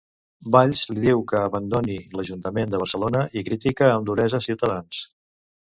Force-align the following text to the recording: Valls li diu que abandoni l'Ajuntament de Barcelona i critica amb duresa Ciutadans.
Valls 0.53 0.79
li 0.91 1.03
diu 1.03 1.21
que 1.31 1.37
abandoni 1.49 1.99
l'Ajuntament 2.17 2.73
de 2.73 2.81
Barcelona 2.85 3.23
i 3.43 3.47
critica 3.53 3.93
amb 3.93 4.11
duresa 4.11 4.43
Ciutadans. 4.51 5.07